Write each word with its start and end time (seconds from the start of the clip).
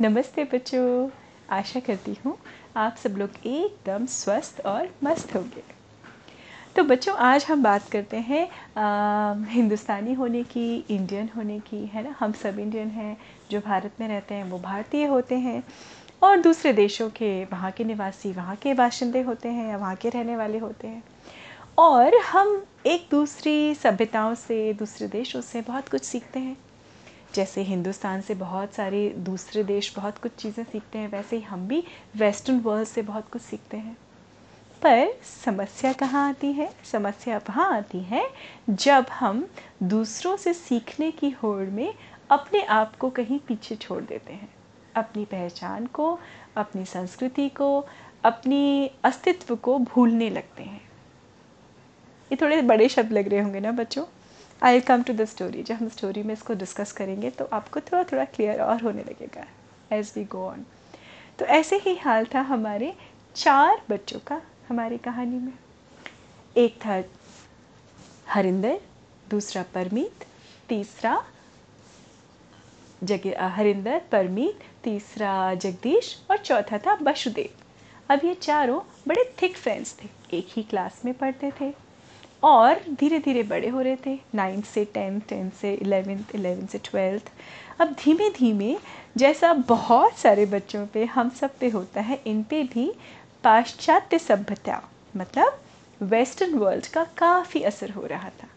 नमस्ते 0.00 0.44
बच्चों 0.44 1.08
आशा 1.56 1.80
करती 1.80 2.16
हूँ 2.24 2.36
आप 2.76 2.96
सब 2.96 3.14
लोग 3.16 3.46
एकदम 3.46 4.06
स्वस्थ 4.06 4.60
और 4.66 4.88
मस्त 5.04 5.34
होंगे। 5.34 5.62
तो 6.76 6.84
बच्चों 6.84 7.14
आज 7.16 7.44
हम 7.44 7.62
बात 7.62 7.88
करते 7.88 8.16
हैं 8.16 8.42
आ, 8.76 9.34
हिंदुस्तानी 9.48 10.14
होने 10.14 10.42
की 10.42 10.76
इंडियन 10.90 11.30
होने 11.36 11.58
की 11.60 11.84
है 11.86 12.02
ना? 12.04 12.14
हम 12.20 12.32
सब 12.32 12.58
इंडियन 12.58 12.88
हैं 12.88 13.16
जो 13.50 13.60
भारत 13.60 13.92
में 14.00 14.08
रहते 14.08 14.34
हैं 14.34 14.44
वो 14.44 14.58
भारतीय 14.58 15.06
होते 15.06 15.38
हैं 15.38 15.62
और 16.22 16.40
दूसरे 16.40 16.72
देशों 16.72 17.10
के 17.10 17.44
वहाँ 17.44 17.70
के 17.70 17.84
निवासी 17.84 18.32
वहाँ 18.32 18.56
के 18.56 18.74
बाशिंदे 18.74 19.22
होते 19.22 19.48
हैं 19.48 19.68
या 19.70 19.76
वहाँ 19.76 19.94
के 19.96 20.08
रहने 20.08 20.36
वाले 20.36 20.58
होते 20.58 20.88
हैं। 20.88 21.02
और 21.78 22.14
हम 22.14 22.64
एक 22.86 23.08
दूसरी 23.10 23.74
सभ्यताओं 23.74 24.34
से 24.34 24.72
दूसरे 24.72 25.08
देशों 25.08 25.40
से 25.40 25.60
बहुत 25.62 25.88
कुछ 25.88 26.04
सीखते 26.04 26.40
हैं। 26.40 26.56
जैसे 27.34 27.62
हिंदुस्तान 27.62 28.20
से 28.20 28.34
बहुत 28.34 28.74
सारे 28.74 29.08
दूसरे 29.08 29.64
देश 29.64 29.92
बहुत 29.96 30.18
कुछ 30.18 30.32
चीज़ें 30.32 30.64
सीखते 30.64 30.98
हैं, 30.98 31.08
वैसे 31.08 31.36
ही 31.36 31.42
हम 31.42 31.68
भी 31.68 31.84
वेस्टर्न 32.16 32.60
वर्ल्ड 32.60 32.88
से 32.88 33.02
बहुत 33.02 33.28
कुछ 33.28 33.42
सीखते 33.42 33.76
हैं। 33.76 33.96
पर 34.82 35.08
समस्या 35.44 35.92
कहाँ 35.92 36.28
आती 36.28 36.52
है? 36.52 36.72
समस्या 36.92 37.38
वहाँ 37.38 37.76
आती 37.76 38.00
है 38.00 38.30
जब 38.70 39.06
हम 39.10 39.48
दूसरों 39.82 40.36
से 40.36 40.54
सीखने 40.54 41.10
की 41.10 41.30
होड़ 41.30 41.66
में 41.66 41.94
अपने 42.30 42.62
आप 42.62 42.96
को 42.96 43.10
कहीं 43.10 43.38
पीछे 43.38 43.76
छोड़ 43.76 44.02
देते 44.02 44.32
हैं। 44.32 44.48
अपनी 44.94 45.24
पहचान 45.24 45.86
को, 45.86 46.18
अपनी 46.56 46.84
संस्कृति 46.84 47.48
को, 47.48 47.86
अपनी 48.24 48.90
अस्तित्व 49.04 49.56
को 49.56 49.78
भूलने 49.78 50.30
लगते 50.30 50.62
हैं। 50.62 50.82
ये 52.32 52.38
थोड़े 52.42 52.62
बड़े 52.62 52.88
शब्द 52.88 53.12
लग 53.12 53.28
रहे 53.28 53.40
होंगे 53.40 53.60
ना 53.60 53.72
बच्चों? 53.72 54.04
I 54.62 54.80
come 54.80 55.02
to 55.02 55.12
the 55.12 55.24
story 55.24 55.62
जब 55.62 55.74
हम 55.74 55.88
स्टोरी 55.88 56.22
में 56.22 56.32
इसको 56.34 56.54
डिस्कस 56.54 56.92
करेंगे 56.92 57.30
तो 57.30 57.44
आपको 57.52 57.80
थोड़ा 57.80 58.02
थोड़ा 58.04 58.24
क्लियर 58.24 58.60
और 58.60 58.82
होने 58.82 59.02
लगेगा 59.02 59.46
एज 59.92 60.12
वी 60.16 60.24
गो 60.24 60.46
ऑन 60.48 60.64
तो 61.38 61.44
ऐसे 61.44 61.76
ही 61.76 61.94
हाल 61.96 62.26
था 62.34 62.40
हमारे 62.40 62.92
चार 63.34 63.82
बच्चों 63.90 64.18
का, 64.18 64.40
हमारी 64.68 64.98
कहानी 64.98 65.38
में। 65.38 65.52
एक 66.56 66.78
था 66.86 67.02
हरिंदर, 68.28 68.80
दूसरा 69.30 69.64
परमीत, 69.74 70.24
तीसरा 70.68 71.22
जग 73.02 73.26
हरिंदर, 73.56 74.00
परमीत, 74.12 74.64
तीसरा 74.84 75.54
जगदीश 75.54 76.16
और 76.30 76.36
चौथा 76.36 76.78
था 76.78 76.96
बसुदेव 76.96 78.12
अब 78.12 78.24
ये 78.24 78.34
चारों 78.34 78.80
बड़े 79.08 79.24
थिक 79.42 79.56
फ्रेंड्स 79.56 79.96
थे। 80.02 80.08
एक 80.36 80.46
ही 80.50 80.62
क्लास 80.62 81.02
में 81.04 81.12
पढ़ते 81.14 81.52
थे। 81.60 81.72
और 82.46 82.80
धीरे 82.90 83.18
धीरे 83.18 83.42
बड़े 83.42 83.68
हो 83.68 83.80
रहे 83.80 83.96
थे। 84.06 84.18
नाइन्थ 84.34 84.64
से 84.64 84.84
टेंथ 84.84 85.20
टेंथ 85.28 85.50
से 85.50 85.72
इलेवेंथ 85.74 86.34
इलेवेंथ 86.34 86.68
से 86.68 86.78
ट्वेल्थ 86.84 87.30
अब 87.80 87.94
धीमे 87.94 88.28
धीमे 88.30 88.76
जैसा 89.16 89.52
बहुत 89.68 90.18
सारे 90.18 90.44
बच्चों 90.46 90.86
पे 90.86 91.04
हम 91.04 91.30
सब 91.30 91.56
पे 91.58 91.68
होता 91.68 92.00
है, 92.00 92.20
इन 92.26 92.42
पे 92.42 92.62
भी 92.64 92.92
पाश्चात्य 93.44 94.18
सभ्यता 94.18 94.82
मतलब 95.16 95.58
वेस्टर्न 96.02 96.54
वर्ल्ड 96.54 96.86
का 96.86 97.04
काफ़ी 97.16 97.62
असर 97.62 97.90
हो 97.90 98.06
रहा 98.06 98.28
था। 98.42 98.48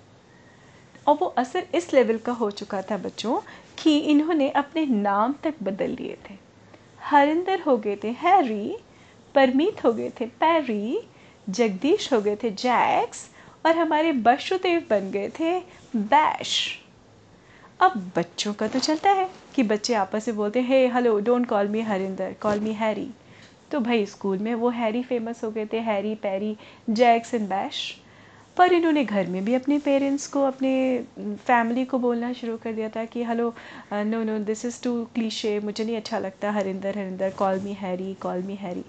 और 1.08 1.18
वो 1.22 1.28
असर 1.38 1.68
इस 1.76 1.94
लेवल 1.94 2.18
का 2.18 2.32
हो 2.32 2.52
चुका 2.52 2.82
था 2.82 2.98
बच्चों 2.98 3.40
कि 3.78 3.98
इन्होंने 4.00 4.50
अपने 4.52 4.86
नाम 4.86 5.36
तक 5.44 5.64
बदल 5.64 5.92
लिए 5.92 6.18
थे। 6.30 6.36
हरिंदर 7.02 7.62
हो 7.62 7.78
गए 7.78 7.96
थे 7.96 8.12
हैरी, 8.20 8.78
परमीत 9.36 9.84
हो 9.86 9.94
गए 9.94 10.10
थे 10.20 10.26
पैरी, 10.40 11.00
जगदीश 11.48 12.12
हो 12.14 12.22
गए 12.22 12.36
थे 12.36 12.50
जैक्स 12.52 13.30
और 13.66 13.78
हमारे 13.78 14.12
बशुदेव 14.12 14.86
बन 14.90 15.12
गए 15.12 15.30
थे 15.40 15.60
बैश। 15.96 16.58
अब 17.82 18.12
बच्चों 18.16 18.54
का 18.54 18.68
तो 18.68 18.80
चलता 18.80 19.12
है 19.12 19.30
कि 19.56 19.64
बच्चे 19.64 19.94
आपस 19.94 20.28
में 20.28 20.38
बोलते 20.38 20.60
हैं, 20.60 20.68
hey 20.68 20.88
hello 20.88 21.20
don't 21.20 21.46
call 21.48 21.68
me 21.68 21.82
Harinder 21.82 22.34
call 22.42 22.60
me 22.60 22.74
Harry 22.74 23.10
तो 23.72 23.80
भाई, 23.80 24.06
स्कूल 24.06 24.38
में 24.38 24.54
वो 24.56 24.70
हैरी 24.72 25.04
फ़ेमस 25.04 25.44
हो 25.44 25.52
गए 25.52 25.66
थे 25.74 25.80
Harry 25.80 26.14
Perry 26.16 26.56
Jacks 26.90 27.34
and 27.34 27.48
Bash 27.50 27.82
पर 28.58 28.74
इन्होंने 28.74 29.04
घर 29.06 29.28
में 29.28 29.44
भी 29.46 29.54
अपने 29.54 29.78
पेरेंट्स 29.80 30.28
को, 30.28 30.44
अपने 30.44 31.04
फैमिली 31.20 31.86
को 31.86 31.98
बोलना 32.00 32.32
शुरू 32.34 32.58
कर 32.58 32.74
दिया 32.74 32.90
था 32.90 33.04
कि 33.06 33.24
hello 33.24 33.54
no 33.94 34.24
no 34.24 34.38
this 34.46 34.66
is 34.66 34.82
too 34.84 35.04
cliche 35.16 35.60
मुझे 35.60 35.84
नहीं 35.84 35.98
अच्छा 35.98 36.20
लगता 36.20 36.52
Harinder 36.52 36.98
Harinder 36.98 37.30
call 37.38 37.60
me 37.60 37.74
Harry 37.74 38.14
call 38.22 38.42
me 38.44 38.56
Harry 38.56 38.84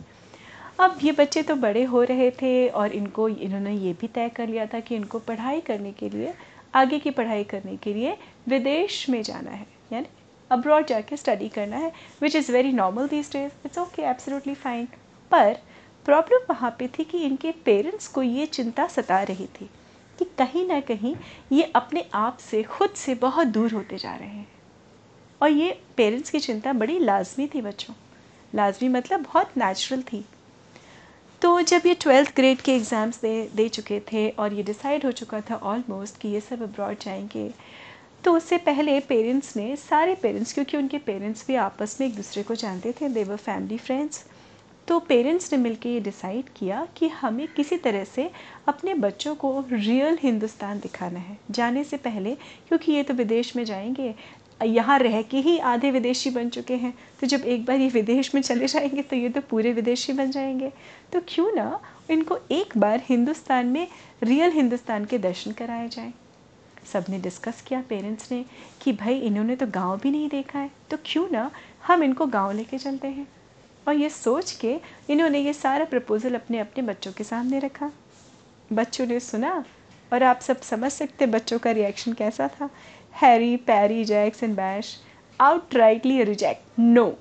अब 0.81 0.99
ये 1.03 1.13
बच्चे 1.13 1.43
तो 1.43 1.55
बड़े 1.55 1.83
हो 1.85 2.03
रहे 2.03 2.31
थे 2.31 2.69
और 2.69 2.93
इनको, 2.93 3.29
इन्होंने 3.29 3.73
ये 3.73 3.93
भी 3.93 4.07
तय 4.07 4.29
कर 4.29 4.49
लिया 4.49 4.65
था 4.67 4.79
कि 4.81 4.95
इनको 4.97 5.19
पढ़ाई 5.19 5.61
करने 5.61 5.93
के 5.93 6.09
लिए, 6.09 6.33
आगे 6.75 6.99
की 6.99 7.11
पढ़ाई 7.11 7.45
करने 7.45 7.77
के 7.77 7.93
लिए 7.95 8.17
विदेश 8.49 9.09
में 9.11 9.23
जाना 9.23 9.51
है, 9.51 9.67
यानी 9.93 10.07
अब्रॉड 10.51 10.87
जाके 10.87 11.17
स्टडी 11.17 11.49
करना 11.49 11.77
है 11.77 11.93
which 12.23 12.37
is 12.37 12.51
very 12.53 12.73
normal 12.73 13.09
this 13.09 13.33
days 13.33 13.53
it's 13.67 13.79
okay 13.79 14.03
absolutely 14.03 14.55
fine 14.55 14.89
पर 15.31 15.53
प्रॉब्लम 16.07 16.47
वहाँ 16.51 16.71
पे 16.79 16.89
थी 16.89 17.05
कि 17.05 17.19
इनके 17.19 17.53
पेरेंट्स 17.65 18.09
को 18.09 18.23
ये 18.23 18.47
चिंता 18.47 18.87
सता 18.87 19.23
रही 19.23 19.47
थी 19.61 19.71
कि 20.19 20.25
कहीं 20.39 20.67
ना 20.69 20.81
कहीं 20.81 21.15
ये 21.53 21.71
अपने 21.75 22.09
आप 22.15 22.39
से, 22.41 22.63
खुद 22.63 22.91
से 22.91 23.15
बहुत 23.15 23.47
दूर 23.47 23.73
होते 23.73 23.99
जा 23.99 24.15
रहे 24.15 24.29
हैं। 24.29 24.49
और 25.41 25.51
ये 25.51 25.79
पेरेंट्स 25.97 26.31
की 26.31 26.41
चिंता 26.41 26.73
बड़ी 26.73 26.99
लाजमी 26.99 27.47
थी 27.47 27.61
बच्चों। 27.63 27.95
लाजमी 28.55 28.89
मतलब 28.89 29.23
बहुत 29.23 29.57
नेचुरल 29.59 30.03
थी। 30.03 30.25
तो 31.43 31.61
जब 31.61 31.83
ये 31.87 31.95
ट्वेल्थ 31.95 32.35
ग्रेड 32.37 32.61
के 32.61 32.73
एग्ज़ाम्स 32.73 33.21
दे 33.21 33.51
दे 33.55 33.69
चुके 33.69 34.01
थे 34.13 34.29
और 34.31 34.53
ये 34.53 34.63
डिसाइड 34.63 35.05
हो 35.05 35.13
चुका 35.13 35.41
था 35.41 35.55
ऑलमोस्ट 35.55 36.19
कि 36.21 36.29
ये 36.29 36.41
सब 36.41 36.63
अब्रॉड 36.63 36.99
जाएँगे 37.01 37.49
तो 38.25 38.33
उससे 38.37 38.57
पहले 38.57 38.99
पेरेंट्स 39.01 39.57
ने, 39.57 39.77
सारे 39.77 40.15
पेरेंट्स 40.15 40.53
क्योंकि 40.53 40.77
उनके 40.77 40.99
पेरेंट्स 40.99 41.47
भी 41.47 41.55
आपस 41.55 41.97
में 42.01 42.07
एक 42.07 42.17
दूसरे 42.17 42.43
को 42.43 42.55
जानते 42.55 42.93
थे 42.93 43.09
देवर 43.09 43.37
फैमिली 43.37 43.79
फ्रेंड्स 43.79 44.25
तो 44.89 44.99
पेरेंट्स 44.99 45.53
ने 45.53 45.59
मिलकर 45.59 45.89
ये 45.89 46.01
डिसाइड 46.01 46.49
किया 46.57 46.87
कि 46.97 47.09
हमें 47.09 47.47
किसी 47.49 47.77
तरह 47.77 48.05
से 48.05 48.31
अपने 48.69 48.95
बच्चों 48.95 49.35
को 49.35 49.65
रियल 49.73 50.19
हिंदुस्तान 50.23 50.81
दिखाना 50.81 51.19
है। 51.19 51.39
जाने 51.51 51.85
से 51.85 51.97
पहले, 51.97 52.35
क्योंकि 52.69 52.93
ये 52.93 53.03
तो 53.03 53.15
विदेश 53.15 53.55
में 53.57 53.65
जाएँगे 53.65 54.15
यहाँ 54.61 54.99
रह 54.99 55.21
के 55.23 55.37
ही 55.37 55.59
आधे 55.59 55.91
विदेशी 55.91 56.31
बन 56.31 56.49
चुके 56.49 56.75
हैं। 56.75 56.93
तो 57.21 57.27
जब 57.27 57.45
एक 57.45 57.65
बार 57.65 57.77
ये 57.77 57.89
विदेश 57.89 58.35
में 58.35 58.41
चले 58.43 58.67
जाएँगे 58.67 59.03
तो 59.03 59.17
ये 59.17 59.29
तो 59.29 59.41
पूरे 59.41 59.73
विदेशी 59.73 60.13
बन 60.13 60.31
जाएँगे। 60.31 60.73
तो 61.13 61.21
क्यों 61.29 61.53
ना 61.53 61.81
इनको 62.11 62.39
एक 62.53 62.77
बार 62.79 63.03
हिंदुस्तान 63.07 63.67
में 63.67 63.87
रियल 64.23 64.51
हिंदुस्तान 64.53 65.05
के 65.05 65.19
दर्शन 65.19 65.53
कराए 65.53 65.89
जाएँ। 65.89 66.13
सबने 66.93 67.19
डिस्कस 67.19 67.61
किया 67.63 67.83
पेरेंट्स 67.89 68.31
ने 68.33 68.45
कि 68.83 68.93
भाई 68.93 69.19
इन्होंने 69.21 69.57
तो 69.57 69.67
गाँव 69.67 69.99
भी 69.99 70.11
नहीं 70.11 70.29
देखा 70.29 70.59
है 70.59 70.71
तो 70.91 70.97
क्यों 71.07 71.29
ना 71.33 71.51
हम 71.87 72.03
इनको 72.03 72.27
गाँव 72.29 72.53
लेके 72.53 72.79
चलते 72.79 73.09
हैं। 73.09 73.27
और 73.87 73.95
ये 73.95 74.09
सोच 74.11 74.53
के 74.53 74.79
इन्होंने 75.11 75.39
ये 75.39 75.53
सारा 75.53 75.85
प्रपोज़ल 75.85 76.35
अपने 76.35 76.59
अपने 76.59 76.83
बच्चों 76.83 77.13
के 77.13 77.25
सामने 77.25 77.59
रखा। 77.59 77.91
बच्चों 78.71 79.07
ने 79.07 79.21
सुना 79.21 79.65
और 80.13 80.23
आप 80.23 80.41
सब 80.41 80.61
समझ 80.61 80.91
सकते 80.93 81.27
बच्चों 81.27 81.59
का 81.59 81.71
रिएक्शन 81.71 82.13
कैसा 82.13 82.49
था। 82.51 82.69
Harry 83.15 83.57
Parry 83.57 84.05
Jacks 84.05 84.43
and 84.43 84.57
Bash 84.57 85.03
out 85.41 85.75
rightly 85.75 86.25
reject. 86.25 86.79
No. 86.79 87.17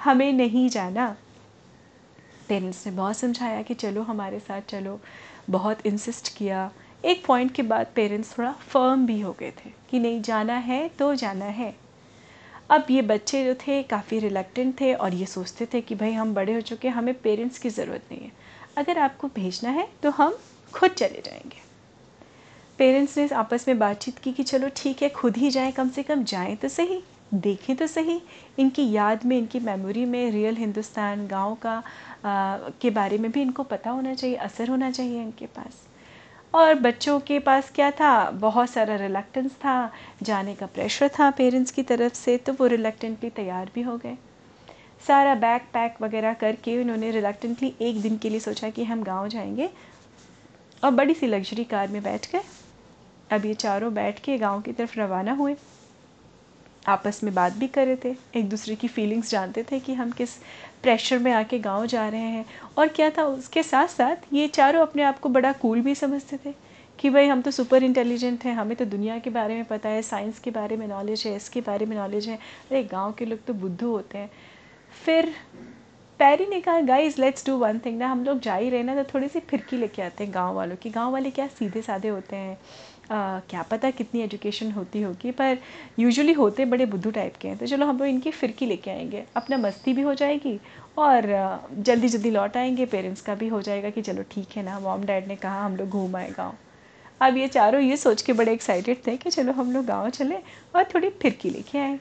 हमें 0.00 0.32
नहीं 0.32 0.68
जाना। 0.68 1.16
पेरेंट्स 2.48 2.86
ने 2.86 2.92
बहुत 2.92 3.16
समझाया 3.16 3.62
कि 3.62 3.74
चलो, 3.74 4.02
हमारे 4.02 4.40
साथ 4.40 4.62
चलो। 4.62 5.00
बहुत 5.50 5.86
इंसिस्ट 5.86 6.36
किया। 6.36 6.72
एक 7.04 7.26
पॉइंट 7.26 7.52
के 7.52 7.62
बाद 7.62 7.86
पेरेंट्स 7.94 8.38
थोड़ा 8.38 8.52
फर्म 8.52 9.06
भी 9.06 9.20
हो 9.20 9.32
गए 9.32 9.50
थे 9.50 9.70
कि 9.90 9.98
नहीं, 9.98 10.22
जाना 10.22 10.54
है 10.54 10.88
तो 10.88 11.14
जाना 11.14 11.44
है। 11.44 11.76
अब 12.70 12.86
ये 12.90 13.02
बच्चे 13.02 13.44
जो 13.44 13.54
थे, 13.54 13.82
काफ़ी 13.82 14.18
रिलेक्टेंट 14.18 14.80
थे 14.80 14.94
और 14.94 15.14
ये 15.14 15.26
सोचते 15.26 15.66
थे 15.66 15.80
कि 15.80 15.94
भाई, 15.94 16.12
हम 16.12 16.34
बड़े 16.34 16.54
हो 16.54 16.60
चुके 16.60 16.88
हैं, 16.88 16.94
हमें 16.94 17.14
पेरेंट्स 17.14 17.58
की 17.58 17.70
ज़रूरत 17.70 18.02
नहीं 18.12 18.22
है। 18.22 18.32
अगर 18.76 18.98
आपको 18.98 19.28
भेजना 19.28 19.70
है 19.70 19.88
तो 20.02 20.10
हम 20.10 20.38
खुद 20.74 20.90
चले 20.90 21.22
जाएँगे। 21.26 21.71
पेरेंट्स 22.82 23.16
ने 23.18 23.26
आपस 23.28 23.64
में 23.68 23.78
बातचीत 23.78 24.18
की 24.18 24.30
कि 24.32 24.42
चलो 24.42 24.68
ठीक 24.76 25.02
है 25.02 25.08
खुद 25.08 25.36
ही 25.36 25.50
जाएँ 25.50 25.72
कम 25.72 25.88
से 25.88 26.02
कम 26.02 26.22
जाएँ 26.24 26.54
तो 26.56 26.68
सही 26.68 26.98
देखें 27.34 27.74
तो 27.76 27.86
सही। 27.86 28.20
इनकी 28.58 28.90
याद 28.92 29.24
में 29.24 29.36
इनकी 29.38 29.58
मेमोरी 29.60 30.04
में 30.04 30.30
रियल 30.30 30.56
हिंदुस्तान 30.56 31.26
गाँव 31.26 31.54
का 31.62 31.74
आ, 32.24 32.56
के 32.80 32.90
बारे 32.90 33.18
में 33.18 33.30
भी 33.32 33.42
इनको 33.42 33.62
पता 33.62 33.90
होना 33.90 34.14
चाहिए 34.14 34.36
असर 34.36 34.68
होना 34.68 34.90
चाहिए 34.90 35.20
इनके 35.22 35.46
पास। 35.46 35.76
और 36.54 36.74
बच्चों 36.76 37.18
के 37.20 37.38
पास 37.38 37.70
क्या 37.74 37.90
था? 37.90 38.30
बहुत 38.30 38.70
सारा 38.70 38.96
रिलेक्टेंस 38.96 39.52
था 39.54 39.90
जाने 40.22 40.54
का 40.54 40.66
प्रेशर 40.66 41.08
था 41.18 41.30
पेरेंट्स 41.30 41.70
की 41.70 41.82
तरफ़ 41.82 42.14
से 42.14 42.36
तो 42.36 42.52
वो 42.52 42.66
रिलेक्टेंटली 42.66 43.30
तैयार 43.30 43.70
भी 43.74 43.82
हो 43.82 43.96
गए। 43.96 44.16
सारा 45.06 45.34
बैग 45.36 45.60
पैक 45.74 46.02
वगैरह 46.02 46.34
करके 46.34 46.76
उन्होंने 46.82 47.10
रिलेक्टेंटली 47.10 47.72
एक 47.80 48.00
दिन 48.02 48.18
के 48.18 48.30
लिए 48.30 48.40
सोचा 48.40 48.70
कि 48.70 48.84
हम 48.84 49.02
गाँव 49.02 49.28
जाएँगे 49.28 49.70
और 50.82 50.90
बड़ी 50.90 51.14
सी 51.14 51.26
लग्जरी 51.26 51.64
कार 51.64 51.88
में 51.88 52.02
बैठ 52.02 52.30
गए। 52.32 52.42
अब 53.32 53.46
ये 53.46 53.54
चारों 53.54 53.94
बैठ 53.94 54.18
के 54.20 54.38
गाँव 54.38 54.60
की 54.60 54.72
तरफ़ 54.72 55.00
रवाना 55.00 55.32
हुए। 55.32 55.56
आपस 56.88 57.20
में 57.24 57.34
बात 57.34 57.52
भी 57.52 57.68
कर 57.68 57.86
रहे 57.86 57.96
थे। 58.04 58.16
एक 58.36 58.48
दूसरे 58.48 58.74
की 58.74 58.88
फीलिंग्स 58.88 59.30
जानते 59.30 59.62
थे 59.62 59.80
कि 59.80 59.94
हम 59.94 60.10
किस 60.10 60.30
प्रेशर 60.82 61.18
में 61.18 61.32
आके 61.32 61.58
गाँव 61.58 61.86
जा 61.86 62.08
रहे 62.08 62.20
हैं। 62.20 62.44
और 62.78 62.88
क्या 62.88 63.10
था, 63.10 63.24
उसके 63.24 63.62
साथ 63.62 63.86
साथ 63.86 64.16
ये 64.32 64.48
चारों 64.48 64.82
अपने 64.82 65.02
आप 65.02 65.18
को 65.18 65.28
बड़ा 65.28 65.52
कूल 65.52 65.80
भी 65.80 65.94
समझते 65.94 66.36
थे 66.36 66.54
कि 66.98 67.10
भाई, 67.10 67.26
हम 67.26 67.42
तो 67.42 67.50
सुपर 67.50 67.82
इंटेलिजेंट 67.82 68.44
हैं। 68.44 68.54
हमें 68.54 68.76
तो 68.76 68.84
दुनिया 68.84 69.18
के 69.18 69.30
बारे 69.30 69.54
में 69.54 69.64
पता 69.64 69.88
है 69.88 70.02
साइंस 70.02 70.38
के 70.38 70.50
बारे 70.50 70.76
में 70.76 70.86
नॉलेज 70.88 71.22
है 71.26 71.36
इसके 71.36 71.60
बारे 71.60 71.86
में 71.86 71.96
नॉलेज 71.96 72.28
है। 72.28 72.36
अरे, 72.36 72.84
गाँव 72.84 73.12
के 73.12 73.24
लोग 73.24 73.44
तो 73.44 73.54
बुद्धू 73.54 73.90
होते 73.90 74.18
हैं। 74.18 74.30
फिर 75.04 75.34
पैरी 76.18 76.46
ने 76.46 76.60
कहा 76.60 76.80
guys 76.80 77.20
let's 77.20 77.46
do 77.46 77.56
one 77.56 77.78
thing 77.78 77.98
ना, 77.98 78.08
हम 78.08 78.24
लोग 78.24 78.40
जा 78.40 78.54
ही 78.54 78.70
रहे 78.70 78.82
ना 78.82 79.02
तो 79.02 79.10
थोड़ी 79.14 79.28
सी 79.28 79.40
फिरकी 79.40 79.76
लेके 79.76 80.02
आते 80.02 80.24
हैं 80.24 80.34
गाँव 80.34 80.54
वालों 80.54 80.76
की। 80.76 80.90
गाँव 80.90 81.12
वाले 81.12 81.30
क्या 81.30 81.46
सीधे 81.46 81.82
साधे 81.82 82.08
होते 82.08 82.36
हैं। 82.36 82.58
आ, 83.12 83.38
क्या 83.50 83.62
पता 83.62 83.90
कितनी 83.90 84.20
एजुकेशन 84.22 84.70
होती 84.72 85.00
होगी 85.02 85.30
पर 85.30 85.58
यूजुअली 85.98 86.32
होते 86.32 86.64
बड़े 86.64 86.84
बुद्धू 86.86 87.10
टाइप 87.10 87.34
के 87.40 87.48
हैं। 87.48 87.56
तो 87.58 87.66
चलो 87.66 87.86
हम 87.86 87.98
लोग 87.98 88.08
इनकी 88.08 88.30
फिरकी 88.30 88.66
लेके 88.66 88.90
आएँगे। 88.90 89.24
अपना 89.36 89.56
मस्ती 89.58 89.92
भी 89.92 90.02
हो 90.02 90.14
जाएगी 90.14 90.58
और 90.98 91.26
जल्दी 91.78 92.08
जल्दी 92.08 92.30
लौट 92.30 92.56
आएँगे। 92.56 92.86
पेरेंट्स 92.86 93.20
का 93.20 93.34
भी 93.34 93.48
हो 93.48 93.60
जाएगा 93.62 93.90
कि 93.90 94.02
चलो 94.02 94.22
ठीक 94.30 94.56
है 94.56 94.62
ना 94.62 94.78
मॉम 94.80 95.04
डैड 95.04 95.28
ने 95.28 95.36
कहा 95.36 95.64
हम 95.64 95.76
लोग 95.76 95.88
घूम 95.88 96.16
आए 96.16 96.30
गाँव। 96.30 96.54
अब 97.20 97.36
ये 97.36 97.48
चारों 97.48 97.80
ये 97.80 97.96
सोच 97.96 98.22
के 98.22 98.32
बड़े 98.32 98.52
एक्साइटेड 98.52 99.06
थे 99.06 99.16
कि 99.16 99.30
चलो 99.30 99.52
हम 99.52 99.72
लोग 99.72 99.84
गाँव 99.86 100.08
चले 100.10 100.38
और 100.76 100.84
थोड़ी 100.94 101.10
फिरकी 101.22 101.50
लेके 101.50 101.78
आए। 101.78 101.98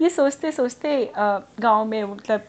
ये 0.00 0.10
सोचते 0.10 0.52
सोचते 0.52 1.12
गाँव 1.16 1.84
में 1.84 2.02
मतलब 2.04 2.44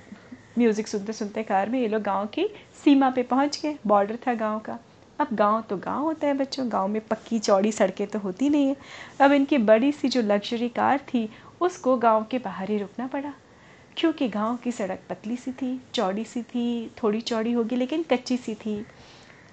म्यूज़िक 0.57 0.87
सुनते 0.87 1.13
सुनते 1.13 1.43
कार 1.43 1.69
में 1.69 1.79
ये 1.79 1.87
लोग 1.87 2.01
गाँव 2.03 2.27
की 2.27 2.47
सीमा 2.83 3.09
पे 3.09 3.23
पहुँच 3.23 3.59
गए। 3.63 3.77
बॉर्डर 3.87 4.17
था 4.27 4.33
गाँव 4.35 4.59
का। 4.59 4.79
अब 5.21 5.27
गाँव 5.33 5.61
तो 5.61 5.77
गाँव 5.77 6.03
होता 6.03 6.27
है 6.27 6.33
बच्चों, 6.33 6.71
गाँव 6.71 6.87
में 6.87 7.01
पक्की 7.01 7.39
चौड़ी 7.39 7.71
सड़कें 7.71 8.07
तो 8.07 8.19
होती 8.19 8.49
नहीं 8.49 8.67
है। 8.67 8.75
अब 9.21 9.31
इनकी 9.31 9.57
बड़ी 9.57 9.91
सी 9.91 10.09
जो 10.09 10.21
लग्जरी 10.21 10.69
कार 10.69 10.97
थी, 10.97 11.29
उसको 11.61 11.97
गाँव 11.97 12.25
के 12.31 12.37
बाहर 12.39 12.69
ही 12.69 12.77
रुकना 12.77 13.07
पड़ा। 13.07 13.33
क्योंकि 13.97 14.27
गाँव 14.27 14.57
की 14.57 14.71
सड़क 14.71 14.99
पतली 15.09 15.35
सी 15.35 15.51
थी, 15.51 15.81
चौड़ी 15.93 16.25
सी 16.25 16.43
थी, 16.43 16.91
थोड़ी 17.03 17.21
चौड़ी 17.21 17.51
होगी, 17.51 17.75
लेकिन 17.75 18.03
कच्ची 18.03 18.37
सी 18.37 18.55
थी। 18.55 18.85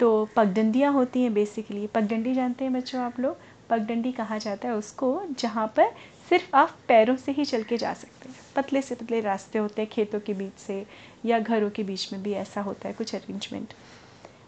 तो 0.01 0.29
पगडंडियाँ 0.37 0.93
होती 0.93 1.23
हैं 1.23 1.35
बेसिकली 1.35 1.87
पगडंडी 1.87 2.35
जानते 2.35 2.65
हैं 2.65 2.73
बच्चों 2.73 3.01
आप 3.01 3.21
लोग? 3.21 3.37
पगडंडी 3.71 4.13
कहा 4.13 4.39
जाता 4.39 4.69
है 4.69 4.75
उसको, 4.75 5.23
जहाँ 5.39 5.67
पर 5.77 5.91
सिर्फ़ 6.29 6.57
आप 6.57 6.77
पैरों 6.89 7.17
से 7.17 7.33
ही 7.33 7.45
चल 7.45 7.63
के 7.63 7.77
जा 7.77 7.95
सकते 7.95 8.29
हैं। 8.29 8.37
पतले 8.57 8.83
से 8.83 8.95
पतले 8.95 9.21
रास्ते 9.21 9.59
होते 9.59 9.83
हैं 9.83 9.91
खेतों 9.91 10.21
के 10.21 10.35
बीच 10.35 10.59
से, 10.59 10.87
या 11.25 11.39
घरों 11.39 11.71
के 11.71 11.83
बीच 11.83 12.13
में 12.13 12.23
भी 12.23 12.33
ऐसा 12.33 12.61
होता 12.61 12.89
है 12.89 12.95
कुछ 12.95 13.15
अरेंजमेंट 13.15 13.75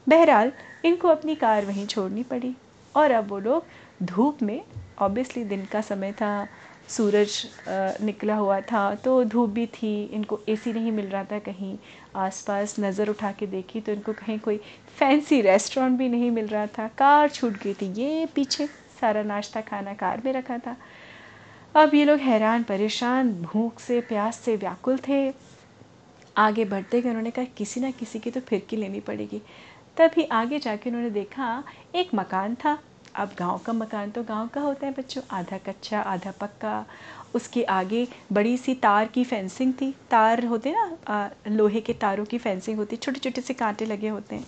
बहरहाल, 0.07 0.53
इनको 0.85 1.09
अपनी 1.09 1.35
कार 1.37 1.65
वहीं 1.65 1.87
छोड़नी 1.87 2.23
पड़ी। 2.25 2.55
और 2.95 3.11
अब 3.11 3.29
वो 3.31 3.39
लोग 3.41 3.65
धूप 4.05 4.43
में 4.43 4.61
ऑब्वियसली 4.99 5.45
दिन 5.45 5.65
का 5.65 5.81
समय 5.83 6.13
था, 6.13 6.49
सूरज 6.89 7.47
निकला 8.03 8.35
हुआ 8.35 8.61
था 8.63 8.95
तो 8.95 9.23
धूप 9.25 9.51
भी 9.51 9.67
थी, 9.67 10.05
इनको 10.05 10.41
एसी 10.49 10.73
नहीं 10.73 10.93
मिल 10.93 11.07
रहा 11.07 11.25
था 11.25 11.39
कहीं। 11.41 11.77
आसपास 12.17 12.75
नज़र 12.81 13.09
उठा 13.09 13.31
के 13.33 13.47
देखी 13.47 13.81
तो 13.81 13.93
इनको 13.93 14.13
कहीं 14.15 14.39
कोई 14.39 14.57
फैंसी 14.99 15.41
रेस्टोरेंट 15.41 15.99
भी 15.99 16.09
नहीं 16.09 16.31
मिल 16.31 16.47
रहा 16.47 16.67
था। 16.69 16.89
कार 16.99 17.29
छूट 17.31 17.63
गई 17.63 17.75
थी, 17.75 17.93
ये 17.93 18.27
पीछे 18.35 18.67
सारा 19.01 19.23
नाश्ता 19.23 19.61
खाना 19.61 19.95
कार 19.95 20.23
में 20.25 20.33
रखा 20.33 20.59
था। 20.59 20.77
अब 21.75 21.95
ये 21.95 22.05
लोग 22.05 22.19
हैरान, 22.21 22.63
परेशान, 22.63 23.33
भूख 23.43 23.81
से, 23.81 24.01
प्यास 24.01 24.39
से 24.39 24.57
व्याकुल 24.57 24.99
थे। 25.09 25.33
आगे 26.37 26.65
बढ़ते 26.65 27.01
गए, 27.01 27.09
उन्होंने 27.09 27.31
कहा, 27.31 27.45
किसी 27.57 27.81
ना 27.81 27.91
किसी 27.93 28.19
की 28.19 28.31
तो 28.31 28.41
फिरकी 28.41 28.77
लेनी 28.77 29.01
पड़ेगी। 29.01 29.41
तभी 30.01 30.25
आगे 30.25 30.59
जाके 30.59 30.91
उन्होंने 30.91 31.11
देखा, 31.11 31.63
एक 31.95 32.15
मकान 32.15 32.55
था। 32.55 32.79
अब 33.15 33.31
गाँव 33.39 33.59
का 33.59 33.73
मकान 33.73 34.11
तो 34.11 34.23
गाँव 34.23 34.47
का 34.49 34.61
होता 34.61 34.87
है 34.87 34.93
बच्चों। 34.93 35.23
आधा 35.31 35.57
कच्चा, 35.59 36.01
आधा 36.01 36.31
पक्का। 36.31 36.85
उसके 37.35 37.63
आगे 37.65 38.07
बड़ी 38.33 38.57
सी 38.57 38.75
तार 38.75 39.09
की 39.09 39.25
फेंसिंग 39.25 39.73
थी। 39.81 39.91
तार 40.11 40.45
होते 40.45 40.73
ना 40.73 41.31
लोहे 41.49 41.81
के 41.81 41.93
तारों 41.95 42.25
की 42.25 42.39
फेंसिंग 42.39 42.79
होती 42.79 42.97
छोटे 42.97 43.21
छोटे 43.21 43.41
से 43.41 43.55
कांटे 43.55 43.87
लगे 43.87 44.09
होते 44.09 44.37
हैं। 44.37 44.47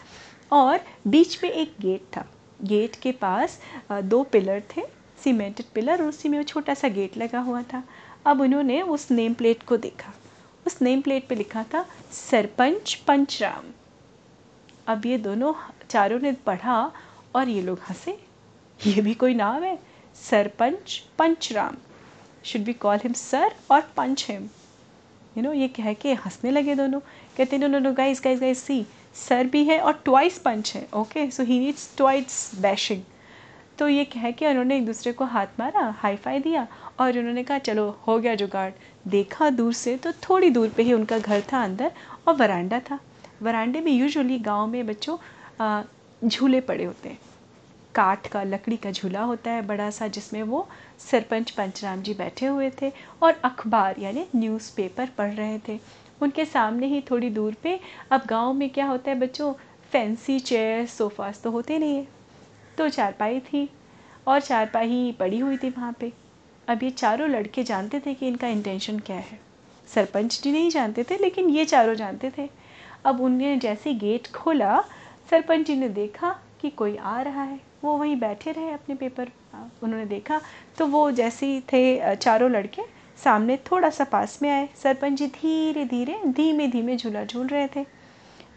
और 0.52 0.80
बीच 1.06 1.42
में 1.44 1.50
एक 1.50 1.74
गेट 1.80 2.06
था। 2.16 2.26
गेट 2.62 2.96
के 2.96 3.12
पास 3.12 3.58
दो 3.92 4.22
पिलर 4.22 4.62
थे 4.76 4.86
सीमेंटेड 5.24 5.66
पिलर, 5.66 6.02
और 6.02 6.08
उसी 6.08 6.28
में 6.28 6.38
वो 6.38 6.44
छोटा 6.44 6.74
सा 6.74 6.88
गेट 6.88 7.16
लगा 7.16 7.40
हुआ 7.40 7.62
था। 7.64 7.82
अब 8.26 8.40
उन्होंने 8.40 8.80
उस 8.82 9.10
नेम 9.10 9.34
प्लेट 9.34 9.62
को 9.62 9.76
देखा। 9.78 10.12
उस 10.66 10.80
नेम 10.82 11.00
प्लेट 11.00 11.28
पे 11.28 11.34
लिखा 11.34 11.62
था, 11.64 11.86
सरपंच 12.12 12.94
पंचराम। 13.06 13.72
अब 14.86 15.06
ये 15.06 15.18
दोनों 15.18 15.52
चारों 15.90 16.18
ने 16.20 16.32
पढ़ा 16.46 16.80
और 17.34 17.48
ये 17.48 17.60
लोग 17.62 17.80
हंसे। 17.88 18.18
ये 18.80 19.02
भी 19.02 19.14
कोई 19.14 19.34
नाम 19.34 19.62
है? 19.62 19.78
Sarpanch 20.22 20.98
Pancharam. 21.18 21.76
Should 22.44 22.64
be 22.64 22.72
call 22.72 22.98
him 23.02 23.12
sir 23.12 23.54
और 23.70 23.80
पंच 23.96 24.26
हिम 24.30 24.48
यू 25.36 25.42
नो 25.42 25.52
ये 25.52 25.68
कह 25.68 25.92
के 25.92 26.12
हंसने 26.14 26.50
लगे 26.50 26.74
दोनों। 26.74 27.00
कहते 27.36 27.58
no 27.58 27.66
no 27.66 27.78
no 27.78 27.92
guys 27.92 28.20
guys 28.24 28.40
guys 28.40 28.62
see 28.62 28.84
sir 29.16 29.46
भी 29.46 29.64
है 29.64 29.78
और 29.80 30.00
ट्वाइस 30.04 30.38
पंच 30.38 30.72
है 30.74 30.86
okay 30.94 31.30
so 31.30 31.42
he 31.42 31.58
needs 31.58 31.90
twice 31.96 32.50
bashing 32.60 33.02
तो 33.78 33.88
ये 33.88 34.04
कह 34.04 34.30
के 34.30 34.46
उन्होंने 34.46 34.76
एक 34.76 34.86
दूसरे 34.86 35.12
को 35.12 35.24
हाथ 35.24 35.58
मारा 35.58 35.88
हाई 35.98 36.16
फाई 36.16 36.38
दिया 36.38 36.66
और 37.00 37.18
उन्होंने 37.18 37.42
कहा, 37.42 37.58
चलो, 37.58 37.88
हो 38.06 38.18
गया 38.18 38.34
जुगाड़। 38.34 38.70
देखा 39.08 39.48
दूर 39.50 39.72
से 39.72 39.96
तो 39.96 40.12
थोड़ी 40.22 40.50
दूर 40.50 40.68
पे 40.68 40.82
ही 40.82 40.92
उनका 40.92 41.18
घर 41.18 41.42
था 41.52 41.62
अंदर 41.64 41.92
और 42.28 42.34
वरांडा 42.34 42.80
था। 42.80 42.98
वरांडे 43.42 43.80
में 43.80 43.92
यूजुअली 43.92 44.38
गाँव 44.38 44.66
में 44.66 44.86
बच्चों 44.86 45.16
झूले 46.22 46.60
पड़े 46.60 46.84
होते 46.84 47.08
हैं। 47.08 47.18
काठ 47.94 48.26
का, 48.26 48.42
लकड़ी 48.42 48.76
का 48.76 48.90
झूला 48.90 49.22
होता 49.22 49.50
है 49.50 49.62
बड़ा 49.66 49.90
सा, 49.90 50.06
जिसमें 50.08 50.42
वो 50.42 50.66
सरपंच 51.00 51.50
पंचराम 51.50 52.02
जी 52.02 52.14
बैठे 52.14 52.46
हुए 52.46 52.70
थे 52.82 52.92
और 53.22 53.40
अखबार 53.44 53.98
यानी 53.98 54.26
न्यूज़पेपर 54.36 55.10
पढ़ 55.18 55.32
रहे 55.32 55.58
थे। 55.68 55.78
उनके 56.22 56.44
सामने 56.44 56.86
ही 56.86 57.00
थोड़ी 57.00 57.30
दूर 57.30 57.54
पे 57.62 57.78
अब 58.10 58.26
गाँव 58.26 58.52
में 58.52 58.68
क्या 58.70 58.86
होता 58.86 59.10
है 59.10 59.18
बच्चों 59.20 59.52
फैंसी 59.92 60.38
चेयर 60.40 60.86
सोफ़ास 60.86 61.42
तो 61.42 61.50
होते 61.50 61.78
नहीं 61.78 61.96
है। 61.96 62.06
तो 62.78 62.88
चारपाई 62.88 63.40
थी 63.42 63.68
और 64.26 64.40
चारपाई 64.40 65.14
पड़ी 65.20 65.38
हुई 65.38 65.56
थी 65.56 65.70
वहाँ 65.70 65.94
पे। 66.00 66.12
अब 66.68 66.82
ये 66.82 66.90
चारों 66.90 67.28
लड़के 67.30 67.62
जानते 67.64 68.00
थे 68.00 68.14
कि 68.14 68.28
इनका 68.28 68.48
इंटेंशन 68.48 68.98
क्या 68.98 69.16
है। 69.16 69.40
सरपंच 69.88 70.40
जी 70.42 70.52
नहीं 70.52 70.70
जानते 70.70 71.04
थे, 71.04 71.16
लेकिन 71.16 71.50
ये 71.50 71.64
चारों 71.64 71.94
जानते 71.94 72.30
थे। 72.38 72.48
अब 73.04 73.20
उनने 73.20 73.56
जैसे 73.56 73.92
गेट 73.94 74.26
खोला, 74.32 74.80
सरपंच 75.30 75.66
जी 75.66 75.76
ने 75.76 75.88
देखा 75.90 76.34
कि 76.60 76.70
कोई 76.70 76.96
आ 76.96 77.20
रहा 77.22 77.42
है। 77.42 77.60
वो 77.84 77.96
वहीं 77.98 78.16
बैठे 78.16 78.52
रहे 78.52 78.72
अपने 78.72 78.94
पेपर 78.94 79.30
उन्होंने 79.82 80.04
देखा 80.06 80.40
तो 80.78 80.86
वो 80.86 81.10
जैसे 81.10 81.46
ही 81.46 81.60
थे, 81.72 82.16
चारों 82.16 82.50
लड़के 82.50 82.82
सामने 83.18 83.56
थोड़ा 83.70 83.90
सा 83.90 84.04
पास 84.04 84.38
में 84.42 84.50
आए। 84.50 84.68
सरपंच 84.76 85.18
जी 85.18 85.26
धीरे 85.26 85.84
धीरे, 85.84 86.20
धीमे 86.26 86.68
धीमे 86.68 86.96
झूला 86.96 87.24
झूल 87.24 87.46
रहे 87.46 87.68
थे। 87.76 87.84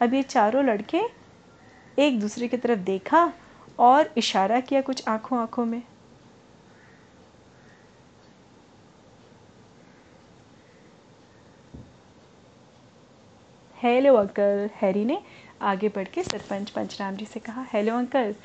अब 0.01 0.13
ये 0.13 0.21
चारों 0.24 0.63
लड़के 0.65 1.01
एक 1.98 2.19
दूसरे 2.19 2.48
की 2.48 2.57
तरफ़ 2.57 2.80
देखा 2.81 3.31
और 3.80 4.13
इशारा 4.18 4.59
किया 4.59 4.81
कुछ 4.81 5.07
आँखों 5.07 5.39
आँखों 5.39 5.65
में। 5.65 5.81
हेलो 13.86 14.15
अंकल, 14.15 14.70
हैरी 14.75 15.06
ने 15.06 15.22
आगे 15.62 15.89
बढ़ 15.89 16.08
के 16.08 16.24
सरपंच 16.24 16.70
पंचराम 16.70 17.15
जी 17.15 17.25
से 17.25 17.39
कहा, 17.39 17.65
हेलो 17.74 17.98
अंकल। 17.98 18.36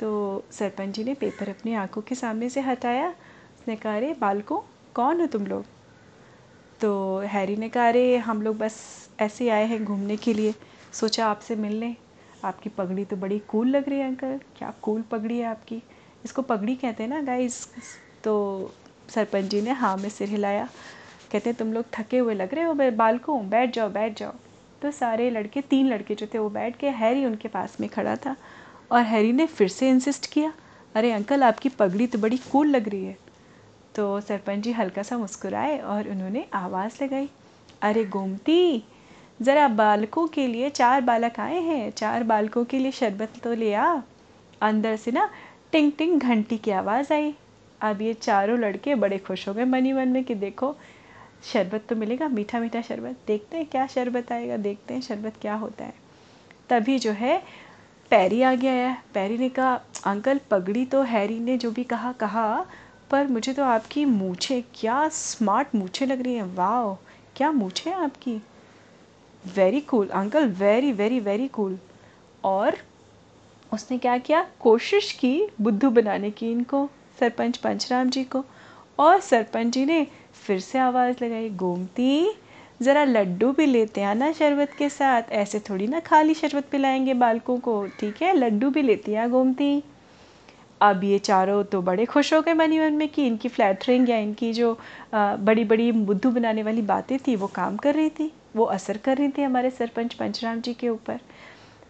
तो 0.00 0.44
सरपंच 0.52 0.88
जी 0.88 1.04
ने 1.04 1.14
पेपर 1.14 1.48
अपनी 1.48 1.74
आँखों 1.74 2.02
के 2.02 2.14
सामने 2.14 2.48
से 2.48 2.60
हटाया। 2.60 3.08
उसने 3.08 3.76
कहा, 3.76 3.96
अरे, 3.96 4.14
बालको, 4.14 4.64
कौन 4.94 5.20
हो 5.20 5.26
तुम 5.26 5.46
लोग? 5.46 5.64
तो 6.80 7.18
हैरी 7.18 7.56
ने 7.56 7.68
कहा, 7.68 7.88
अरे, 7.88 8.16
हम 8.16 8.42
लोग 8.42 8.58
बस 8.58 9.08
ऐसे 9.20 9.48
आए 9.48 9.64
हैं 9.64 9.84
घूमने 9.84 10.16
के 10.16 10.34
लिए। 10.34 10.54
सोचा, 10.92 11.26
आपसे 11.26 11.56
मिल 11.56 11.72
लें 11.72 11.96
आपकी 12.44 12.68
पगड़ी 12.68 13.04
तो 13.04 13.16
बड़ी 13.16 13.38
कूल 13.38 13.68
लग 13.68 13.88
रही 13.88 13.98
है 13.98 14.06
अंकल। 14.08 14.40
क्या 14.58 14.74
कूल 14.82 15.02
पगड़ी 15.02 15.38
है 15.38 15.44
आपकी? 15.44 15.82
इसको 16.24 16.42
पगड़ी 16.42 16.76
कहते 16.76 17.02
हैं 17.02 17.10
ना 17.10 17.20
गाइस 17.22 17.66
तो 18.24 18.74
सरपंच 19.08 19.44
जी 19.44 19.62
ने 19.62 19.70
हाँ 19.70 19.96
में 19.96 20.08
सिर 20.08 20.28
हिलाया। 20.28 20.68
कहते 21.32 21.50
हैं, 21.50 21.58
तुम 21.58 21.72
लोग 21.72 21.84
थके 21.92 22.18
हुए 22.18 22.34
लग 22.34 22.54
रहे 22.54 22.64
हो 22.64 22.90
बालकों, 22.96 23.48
बैठ 23.48 23.74
जाओ 23.74 23.88
बैठ 23.88 24.18
जाओ। 24.18 24.32
तो 24.82 24.90
सारे 24.90 25.28
लड़के, 25.30 25.60
तीन 25.60 25.88
लड़के 25.88 26.14
जो 26.14 26.26
थे 26.26 26.38
वो 26.38 26.48
बैठ 26.50 26.76
के 26.76 26.88
हैरी 26.90 27.24
उनके 27.26 27.48
पास 27.48 27.76
में 27.80 27.88
खड़ा 27.90 28.14
था 28.16 28.36
और 28.92 29.02
हैरी 29.02 29.32
ने 29.32 29.46
फिर 29.48 29.68
से 29.68 29.88
इंसिस्ट 29.90 30.26
किया, 30.32 30.52
अरे 30.94 31.12
अंकल, 31.12 31.42
आपकी 31.42 31.68
पगड़ी 31.68 32.06
तो 32.06 32.18
बड़ी 32.18 32.38
कूल 32.50 32.68
लग 32.68 32.88
रही 32.88 33.04
है। 33.04 33.16
तो 33.94 34.20
सरपंच 34.20 34.64
जी 34.64 34.72
हल्का 34.72 35.02
सा 35.02 35.18
मुस्कुराए 35.18 35.78
और 35.78 36.08
उन्होंने 36.08 36.44
आवाज़ 36.54 37.02
लगाई, 37.04 37.28
अरे 37.82 38.04
गोमती, 38.06 38.82
ज़रा 39.40 39.66
बालकों 39.70 40.26
के 40.28 40.46
लिए 40.46 40.70
चार 40.70 41.00
बालक 41.00 41.40
आए 41.40 41.60
हैं, 41.60 41.90
चार 41.90 42.22
बालकों 42.24 42.64
के 42.64 42.78
लिए 42.78 42.92
शरबत 42.92 43.38
तो 43.44 43.54
ले 43.54 43.72
आ। 43.74 44.00
अंदर 44.60 44.96
से 44.96 45.10
ना 45.10 45.28
टिंग 45.72 45.92
टिंग 45.98 46.20
घंटी 46.20 46.58
की 46.58 46.70
आवाज़ 46.70 47.12
आई। 47.12 47.34
अब 47.80 48.02
ये 48.02 48.12
चारों 48.14 48.58
लड़के 48.58 48.94
बड़े 48.94 49.18
खुश 49.18 49.46
हो 49.48 49.54
गए 49.54 49.64
मनी 49.64 49.92
मन 49.92 50.08
में 50.08 50.22
कि 50.24 50.34
देखो 50.36 50.74
शरबत 51.42 51.84
तो 51.88 51.96
मिलेगा 51.96 52.28
मीठा 52.28 52.60
मीठा 52.60 52.80
शरबत। 52.82 53.16
देखते 53.26 53.56
हैं 53.56 53.66
क्या 53.66 53.86
शरबत 53.86 54.32
आएगा, 54.32 54.56
देखते 54.56 54.94
हैं 54.94 55.00
शरबत 55.00 55.34
क्या 55.40 55.54
होता 55.54 55.84
है। 55.84 55.94
तभी 56.70 56.98
जो 56.98 57.12
है, 57.12 57.42
पैरी 58.10 58.40
आ 58.42 58.54
गया 58.54 58.72
है 58.72 58.96
पैरी 59.14 59.38
ने 59.38 59.48
कहा, 59.48 59.74
अंकल, 60.06 60.40
पगड़ी 60.50 60.84
तो 60.84 61.02
हैरी 61.02 61.38
ने 61.40 61.56
जो 61.58 61.70
भी 61.70 61.84
कहा 61.84 62.12
कहा, 62.12 62.66
पर 63.10 63.26
मुझे 63.26 63.52
तो 63.52 63.64
आपकी 63.64 64.04
मूछे, 64.04 64.60
क्या 64.74 65.08
स्मार्ट 65.08 65.74
मूछे 65.74 66.06
लग 66.06 66.22
रही 66.22 66.34
हैं। 66.34 66.54
वाह 66.54 66.94
क्या 67.36 67.50
मूछे 67.52 67.90
हैं 67.90 67.96
आपकी? 67.96 68.40
Very 69.44 69.80
cool 69.80 70.08
uncle 70.08 70.46
very 70.48 70.92
very 70.92 71.20
very 71.20 71.48
cool 71.48 71.78
और 72.44 72.76
उसने 73.72 73.98
क्या 73.98 74.16
किया? 74.18 74.46
कोशिश 74.60 75.12
की 75.12 75.48
बुद्धू 75.60 75.90
बनाने 75.90 76.30
की 76.30 76.50
इनको, 76.52 76.88
सरपंच 77.20 77.56
पंचराम 77.56 78.10
जी 78.10 78.24
को। 78.24 78.44
और 78.98 79.20
सरपंच 79.20 79.66
जी 79.66 79.84
ने 79.86 80.06
फिर 80.46 80.60
से 80.60 80.78
आवाज़ 80.78 81.24
लगाई, 81.24 81.48
गोमती, 81.50 82.32
ज़रा 82.82 83.04
लड्डू 83.04 83.52
भी 83.52 83.66
लेते 83.66 84.00
हैं 84.00 84.14
ना 84.14 84.32
शरबत 84.32 84.72
के 84.78 84.88
साथ। 84.88 85.22
ऐसे 85.32 85.58
थोड़ी 85.60 85.86
ना 85.86 86.00
खाली 86.00 86.34
शरबत 86.34 86.64
पिलाएँगे 86.64 87.14
बालकों 87.14 87.58
को, 87.58 87.86
ठीक 87.86 88.22
है? 88.22 88.32
लड्डू 88.36 88.70
भी 88.70 88.82
लेती 88.82 89.12
हैं 89.12 89.30
गोमती। 89.30 89.82
अब 90.80 91.04
ये 91.04 91.18
चारों 91.18 91.64
तो 91.64 91.82
बड़े 91.82 92.04
खुश 92.04 92.32
हो 92.34 92.40
गए 92.42 92.54
मनी 92.54 92.78
मन 92.78 92.92
में 92.92 93.08
कि 93.08 93.26
इनकी 93.26 93.48
फ्लैटरिंग 93.48 94.08
या 94.10 94.16
इनकी 94.16 94.52
जो 94.52 94.78
बड़ी 95.14 95.64
बड़ी 95.64 95.92
बुद्धू 95.92 96.30
बनाने 96.30 96.62
वाली 96.62 96.82
बातें 96.82 97.18
थी, 97.18 97.36
वो 97.36 97.46
काम 97.46 97.76
कर 97.76 97.94
रही 97.94 98.10
थी, 98.10 98.32
वो 98.56 98.64
असर 98.64 98.96
कर 98.96 99.16
रही 99.16 99.28
थी 99.28 99.42
हमारे 99.42 99.70
सरपंच 99.70 100.14
पंचराम 100.14 100.60
जी 100.60 100.74
के 100.74 100.88
ऊपर। 100.88 101.20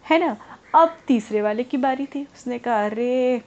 है 0.09 0.19
ना? 0.19 0.37
अब 0.75 0.97
तीसरे 1.07 1.41
वाले 1.41 1.63
की 1.63 1.77
बारी 1.77 2.05
थी। 2.05 2.23
उसने 2.23 2.59
कहा, 2.59 2.85
अरे, 2.85 3.41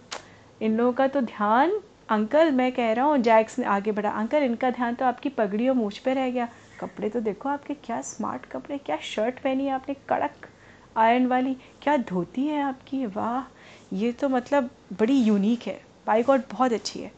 इन 0.62 0.76
लोगों 0.76 0.92
का 0.92 1.06
तो 1.06 1.20
ध्यान 1.20 1.80
अंकल, 2.08 2.50
मैं 2.50 2.72
कह 2.72 2.92
रहा 2.92 3.04
हूँ, 3.04 3.18
जैक्स 3.18 3.58
ने 3.58 3.64
आगे 3.64 3.92
बढ़ा, 3.92 4.10
अंकल, 4.10 4.42
इनका 4.42 4.70
ध्यान 4.70 4.94
तो 4.94 5.04
आपकी 5.04 5.28
पगड़ी 5.28 5.68
और 5.68 5.74
मूछ 5.74 5.98
पे 5.98 6.14
रह 6.14 6.30
गया। 6.30 6.48
कपड़े 6.80 7.08
तो 7.08 7.20
देखो 7.20 7.48
आपके, 7.48 7.74
क्या 7.74 8.00
स्मार्ट 8.00 8.44
कपड़े, 8.46 8.78
क्या 8.78 8.96
शर्ट 9.02 9.38
पहनी 9.38 9.66
है 9.66 9.72
आपने, 9.72 9.94
कड़क 10.08 10.46
आयरन 10.96 11.26
वाली, 11.26 11.56
क्या 11.82 11.96
धोती 11.96 12.46
है 12.46 12.62
आपकी, 12.62 13.06
वाह, 13.06 13.42
ये 13.92 14.12
तो 14.12 14.28
मतलब 14.28 14.70
बड़ी 15.00 15.18
यूनिक 15.22 15.66
है, 15.66 15.80
बाई 16.06 16.22
गॉड 16.22 16.42
बहुत 16.52 16.72
अच्छी 16.72 17.00
है। 17.00 17.12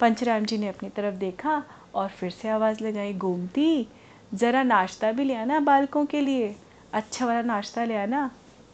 पंचराम 0.00 0.44
जी 0.44 0.58
ने 0.58 0.68
अपनी 0.68 0.88
तरफ़ 0.88 1.14
देखा 1.14 1.62
और 1.94 2.08
फिर 2.08 2.30
से 2.30 2.48
आवाज़ 2.48 2.82
लगाई 2.84 3.12
गोमती 3.12 3.86
ज़रा 4.34 4.62
नाश्ता 4.62 5.12
भी 5.12 5.24
ले 5.24 5.34
आना 5.34 5.60
बालकों 5.60 6.04
के 6.06 6.20
लिए। 6.20 6.54
अच्छा 6.92 7.26
वाला 7.26 7.42
नाश्ता 7.42 7.84
ले 7.84 7.96
आना? 7.96 8.30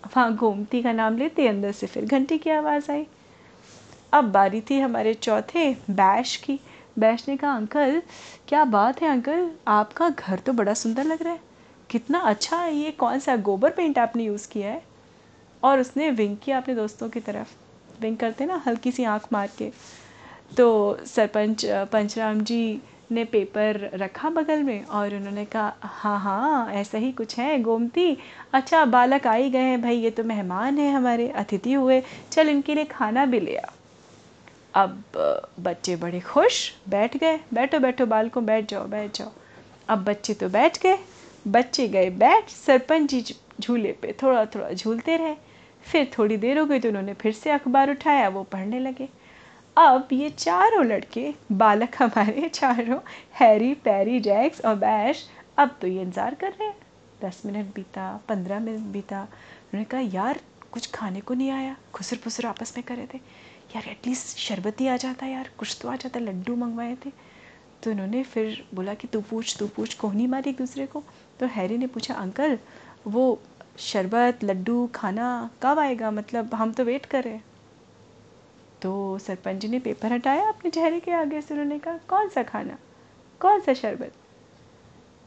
वहाँ 0.06 0.34
गोमती 0.36 0.82
का 0.82 0.92
नाम 0.92 1.16
लेते 1.18 1.48
अंदर 1.48 1.72
से, 1.72 1.86
फिर 1.86 2.04
घंटी 2.04 2.38
की 2.38 2.50
आवाज़ 2.50 2.90
आई। 2.90 3.06
अब 4.16 4.24
बारी 4.24 4.60
थी 4.60 4.78
हमारे 4.80 5.14
चौथे 5.14 5.76
बैश 5.90 6.36
की। 6.36 6.60
बैश 6.98 7.28
ने 7.28 7.36
कहा, 7.36 7.56
अंकल, 7.56 8.02
क्या 8.48 8.64
बात 8.64 9.02
है 9.02 9.08
अंकल? 9.08 9.50
आपका 9.68 10.08
घर 10.08 10.38
तो 10.38 10.52
बड़ा 10.52 10.74
सुंदर 10.74 11.04
लग 11.04 11.22
रहा 11.22 11.32
है। 11.32 11.40
कितना 11.90 12.18
अच्छा 12.18 12.56
है 12.56 12.74
ये। 12.74 12.90
कौन 12.90 13.18
सा 13.18 13.36
गोबर 13.36 13.70
पेंट 13.70 13.98
आपने 13.98 14.24
यूज़ 14.24 14.48
किया 14.48 14.70
है? 14.70 14.82
और 15.62 15.80
उसने 15.80 16.10
विंक 16.10 16.40
किया 16.40 16.56
अपने 16.56 16.74
दोस्तों 16.74 17.08
की 17.08 17.20
तरफ़। 17.20 17.54
विंक 18.00 18.20
करते 18.20 18.46
ना, 18.46 18.62
हल्की 18.66 18.92
सी 18.92 19.04
आँख 19.04 19.28
मार 19.32 19.50
के। 19.58 19.70
तो 20.56 20.98
सरपंच, 21.06 21.66
पंचराम 21.66 22.40
जी 22.40 22.82
ने 23.12 23.24
पेपर 23.24 23.90
रखा 23.94 24.30
बगल 24.30 24.62
में 24.62 24.84
और 24.84 25.14
उन्होंने 25.14 25.44
कहा 25.44 25.74
हाँ 25.82 26.20
हाँ 26.20 26.72
ऐसा 26.72 26.98
ही 26.98 27.12
कुछ 27.12 27.38
है, 27.38 27.58
गोमती। 27.62 28.16
अच्छा 28.52 28.84
बालक 28.84 29.26
आ 29.26 29.32
ही 29.32 29.50
गए 29.50 29.58
हैं 29.58 29.82
भाई, 29.82 29.96
ये 29.96 30.10
तो 30.10 30.24
मेहमान 30.24 30.78
हैं 30.78 30.92
हमारे, 30.92 31.28
अतिथि 31.28 31.72
हुए। 31.72 32.02
चल, 32.32 32.48
इनके 32.48 32.74
लिए 32.74 32.84
खाना 32.84 33.26
भी 33.26 33.40
ले 33.40 33.56
अब 34.76 35.02
बच्चे 35.60 35.96
बड़े 35.96 36.20
खुश, 36.20 36.72
बैठ 36.88 37.16
गए। 37.16 37.40
बैठो 37.54 37.78
बैठो, 37.78 38.06
बालकों, 38.06 38.46
बैठ 38.46 38.68
जाओ 38.68 38.86
बैठ 38.86 39.18
जाओ। 39.18 39.32
अब 39.88 40.04
बच्चे 40.04 40.34
तो 40.34 40.48
बैठ 40.48 40.82
गए। 40.82 40.98
बच्चे 41.48 41.88
गए 41.88 42.10
बैठ, 42.10 42.48
सरपंच 42.48 43.10
जी 43.10 43.36
झूले 43.60 43.92
पे 43.92 44.16
थोड़ा 44.22 44.44
थोड़ा 44.44 44.70
झूलते 44.70 45.16
रहे। 45.16 45.34
फिर 45.82 46.10
थोड़ी 46.18 46.36
देर 46.36 46.58
हो 46.58 46.66
गई 46.66 46.80
तो 46.80 46.88
उन्होंने 46.88 47.14
फिर 47.14 47.32
से 47.32 47.50
अखबार 47.50 47.90
उठाया, 47.90 48.28
वो 48.28 48.42
पढ़ने 48.42 48.80
लगे। 48.80 49.08
अब 49.78 50.08
ये 50.12 50.30
चारों 50.30 50.84
लड़के, 50.84 51.34
बालक 51.52 51.90
हमारे 51.98 52.48
चारों, 52.54 52.98
हैरी, 53.34 53.74
पैरी, 53.74 54.20
जैक्स 54.20 54.60
और 54.60 54.74
बैश, 54.74 55.28
अब 55.58 55.76
तो 55.80 55.86
ये 55.86 56.02
इंतज़ार 56.02 56.34
कर 56.34 56.50
रहे 56.50 56.68
हैं। 56.68 56.76
दस 57.22 57.42
मिनट 57.46 57.66
बीता, 57.74 58.20
पंद्रह 58.28 58.60
मिनट 58.60 58.80
बीता। 58.80 59.20
उन्होंने 59.20 59.84
कहा, 59.84 60.00
यार, 60.00 60.40
कुछ 60.72 60.90
खाने 60.90 61.20
को 61.20 61.34
नहीं 61.34 61.50
आया। 61.50 61.76
खुसर 61.94 62.16
फुसर 62.16 62.46
आपस 62.46 62.74
में 62.76 62.86
कर 62.86 63.08
थे। 63.14 63.20
यार 63.66 63.88
एटलीस्ट 63.88 64.38
शरबत 64.38 64.80
ही 64.80 64.88
आ 64.88 64.96
जाता 64.96 65.26
यार, 65.26 65.50
कुछ 65.58 65.78
तो 65.80 65.88
आ 65.88 65.96
जाता 65.96 66.20
लड्डू 66.20 66.56
मंगवाए 66.56 66.96
थे। 67.06 67.12
तो 67.82 67.90
इन्होंने 67.90 68.22
फिर 68.22 68.68
बोला 68.74 68.94
कि 68.94 69.08
तू 69.08 69.20
पूछ 69.20 69.56
तू 69.58 69.68
पूछ 69.68 69.96
ही 70.04 70.26
मारी 70.26 70.50
एक 70.50 70.56
दूसरे 70.56 70.86
को। 70.86 71.02
तो 71.40 71.46
हैरी 71.46 71.78
ने 71.78 71.86
पूछा, 71.86 72.14
अंकल, 72.14 72.58
वो 73.06 73.42
शरबत, 73.78 74.38
लड्डू, 74.44 74.90
खाना 74.94 75.50
कब 75.62 75.78
आएगा? 75.78 76.10
मतलब 76.10 76.54
हम 76.54 76.72
तो 76.72 76.84
वेट 76.84 77.06
कर 77.06 77.24
रहे 77.24 77.34
हैं। 77.34 77.44
तो 78.82 79.18
सरपंच 79.18 79.56
जी 79.56 79.68
ने 79.68 79.78
पेपर 79.78 80.12
हटाया 80.12 80.48
अपने 80.48 80.70
चेहरे 80.70 81.00
के 81.00 81.10
आगे 81.10 81.40
से, 81.40 81.54
उन्होंने 81.54 81.78
कहा, 81.78 81.98
कौन 82.08 82.28
सा 82.28 82.42
खाना? 82.42 82.78
कौन 83.40 83.60
सा 83.60 83.74
शरबत? 83.74 84.12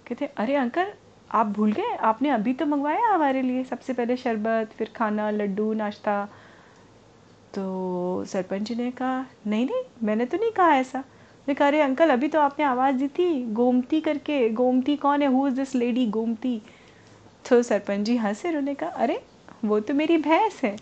कहते, 0.07 0.25
अरे 0.25 0.55
अंकल, 0.55 0.93
आप 1.31 1.45
भूल 1.45 1.71
गए? 1.71 1.95
आपने 1.95 2.29
अभी 2.29 2.53
तो 2.53 2.65
मंगवाया 2.65 3.07
हमारे 3.07 3.41
लिए। 3.41 3.63
सबसे 3.63 3.93
पहले 3.93 4.17
शरबत, 4.17 4.69
फिर 4.75 4.93
खाना, 4.95 5.29
लड्डू, 5.29 5.73
नाश्ता 5.73 6.29
तो 7.53 8.25
सरपंच 8.25 8.61
जी 8.61 8.75
ने 8.75 8.91
कहा, 8.91 9.25
नहीं 9.47 9.65
नहीं, 9.65 9.83
मैंने 10.03 10.25
तो 10.25 10.37
नहीं 10.37 10.51
कहा 10.51 10.75
ऐसा. 10.75 11.03
ने 11.47 11.53
कहा, 11.53 11.67
अरे 11.67 11.81
अंकल, 11.81 12.09
अभी 12.09 12.27
तो 12.27 12.39
आपने 12.39 12.65
आवाज़ 12.65 12.95
दी 12.95 13.07
थी, 13.07 13.45
गोमती 13.45 14.01
करके, 14.01 14.49
गोमती 14.49 14.95
कौन 14.95 15.21
है 15.21 15.27
who 15.27 15.47
is 15.47 15.55
this 15.55 15.75
lady 15.75 16.07
Gomti? 16.07 16.61
तो 17.49 17.61
सरपंच 17.63 17.99
जी 17.99 18.17
हंसे, 18.17 18.47
उन्होंने 18.47 18.73
कहा, 18.73 18.89
अरे, 18.89 19.23
वो 19.65 19.79
तो 19.79 19.93
मेरी 19.93 20.17
भैंस 20.17 20.61
है, 20.63 20.77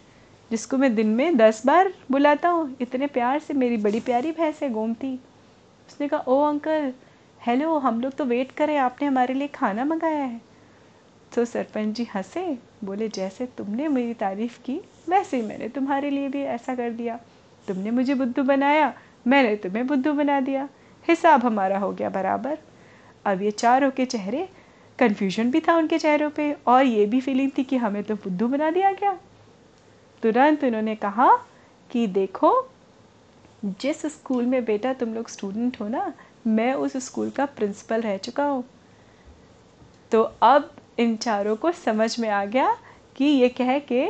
जिसको 0.51 0.77
मैं 0.77 0.95
दिन 0.95 1.07
में 1.07 1.37
दस 1.37 1.65
बार 1.65 1.93
बुलाता 2.11 2.49
हूँ, 2.49 2.77
इतने 2.81 3.07
प्यार 3.07 3.39
से, 3.39 3.53
मेरी 3.53 3.77
बड़ी 3.77 3.99
प्यारी 3.99 4.31
भैंस 4.31 4.63
है, 4.63 4.69
गोमती. 4.69 5.15
उसने 5.87 6.07
कहा, 6.07 6.19
ओ 6.27 6.41
अंकल, 6.41 6.93
हेलो, 7.45 7.77
हम 7.77 8.01
लोग 8.01 8.13
तो 8.13 8.25
वेट 8.25 8.51
करें 8.51 8.77
आपने 8.77 9.07
हमारे 9.07 9.33
लिए 9.33 9.47
खाना 9.47 9.85
मंगाया 9.85 10.23
है। 10.23 10.46
तो 11.35 11.45
सरपंच 11.45 11.95
जी 11.95 12.03
हंसे, 12.03 12.57
बोले, 12.83 13.09
जैसे 13.09 13.45
तुमने 13.45 13.87
मेरी 13.87 14.13
तारीफ़ 14.13 14.59
की, 14.63 14.81
वैसे 15.09 15.37
ही 15.37 15.43
मैंने 15.43 15.69
तुम्हारे 15.69 16.09
लिए 16.09 16.29
भी 16.29 16.41
ऐसा 16.41 16.75
कर 16.75 16.89
दिया। 16.89 17.19
तुमने 17.67 17.91
मुझे 17.91 18.13
बुद्धू 18.13 18.43
बनाया, 18.43 18.93
मैंने 19.27 19.55
तुम्हें 19.55 19.87
बुद्धू 19.87 20.13
बना 20.13 20.39
दिया। 20.39 20.69
हिसाब 21.07 21.43
हमारा 21.43 21.79
हो 21.79 21.91
गया 21.91 22.09
बराबर। 22.09 22.57
अब 23.25 23.41
ये 23.41 23.51
चारों 23.51 23.91
के 23.91 24.05
चेहरे 24.05 24.49
कन्फ्यूज़न 24.99 25.51
भी 25.51 25.59
था 25.59 25.77
उनके 25.77 25.97
चेहरों 25.97 26.29
पे 26.29 26.55
और 26.67 26.85
ये 26.85 27.05
भी 27.05 27.21
फीलिंग 27.21 27.51
थी 27.57 27.63
कि 27.63 27.77
हमें 27.77 28.03
तो 28.03 28.15
बुद्धू 28.15 28.47
बना 28.47 28.71
दिया 28.71 28.91
गया। 28.91 29.19
तुरंत 30.23 30.63
उन्होंने 30.63 30.95
कहा 30.95 31.37
कि, 31.91 32.07
देखो, 32.07 32.69
जिस 33.65 34.05
स्कूल 34.05 34.45
में 34.45 34.65
बेटा 34.65 34.93
तुम 34.93 35.13
लोग 35.13 35.29
स्टूडेंट 35.29 35.81
हो 35.81 35.87
ना, 35.87 36.13
मैं 36.47 36.73
उस 36.73 36.97
स्कूल 36.97 37.29
का 37.29 37.45
प्रिंसिपल 37.45 38.01
रह 38.01 38.17
चुका 38.17 38.43
हूँ। 38.43 38.63
तो 40.11 40.21
अब 40.41 40.76
इन 40.97 41.15
चारों 41.17 41.55
को 41.55 41.71
समझ 41.73 42.19
में 42.19 42.29
आ 42.29 42.43
गया 42.45 42.75
कि 43.15 43.25
ये 43.25 43.49
कह 43.51 43.77
के 43.91 44.07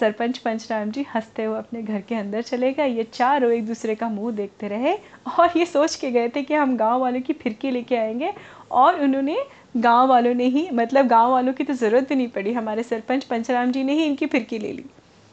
सरपंच 0.00 0.38
पंचराम 0.38 0.90
जी 0.90 1.04
हँसते 1.14 1.44
हुए 1.44 1.58
अपने 1.58 1.82
घर 1.82 2.00
के 2.00 2.14
अंदर 2.14 2.42
चले 2.42 2.72
गए। 2.72 2.88
ये 2.88 3.02
चारों 3.04 3.50
एक 3.52 3.66
दूसरे 3.66 3.94
का 3.94 4.08
मुँह 4.08 4.32
देखते 4.36 4.68
रहे 4.68 4.94
और 5.38 5.58
ये 5.58 5.66
सोच 5.66 5.94
के 5.96 6.10
गए 6.10 6.28
थे 6.28 6.42
कि 6.42 6.54
हम 6.54 6.76
गाँव 6.76 7.00
वालों 7.00 7.20
की 7.20 7.32
फिरकी 7.32 7.70
लेके 7.70 7.96
आएँगे 7.96 8.32
और 8.72 9.00
उन्होंने 9.02 9.36
गाँव 9.76 10.08
वालों 10.08 10.34
ने 10.34 10.44
ही 10.46 10.68
मतलब 10.72 11.06
गाँव 11.06 11.30
वालों 11.30 11.52
की 11.52 11.64
तो 11.64 11.74
ज़रूरत 11.74 12.08
भी 12.08 12.14
नहीं 12.14 12.28
पड़ी, 12.28 12.52
हमारे 12.52 12.82
सरपंच 12.82 13.24
पंचराम 13.24 13.72
जी 13.72 13.84
ने 13.84 13.92
ही 13.92 14.04
इनकी 14.04 14.26
फिरकी 14.26 14.58
ले 14.58 14.72
ली। 14.72 14.84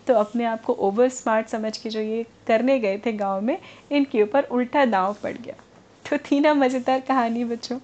तो 0.07 0.13
अपने 0.13 0.45
आप 0.45 0.63
को 0.63 0.73
ओवर 0.73 1.09
स्मार्ट 1.09 1.47
समझ 1.47 1.77
के 1.77 1.89
जो 1.89 1.99
ये 1.99 2.25
करने 2.47 2.79
गए 2.79 2.97
थे 3.05 3.13
गाँव 3.13 3.41
में, 3.41 3.57
इनके 3.91 4.23
ऊपर 4.23 4.43
उल्टा 4.43 4.85
दांव 4.85 5.15
पड़ 5.23 5.33
गया। 5.33 5.55
तो 6.05 6.17
थी 6.21 6.39
ना 6.39 6.53
मज़ेदार 6.53 6.99
कहानी 6.99 7.43
बच्चों। 7.45 7.79